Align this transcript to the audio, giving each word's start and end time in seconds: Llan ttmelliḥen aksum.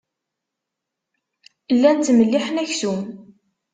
Llan 1.73 1.97
ttmelliḥen 1.99 2.61
aksum. 2.63 3.01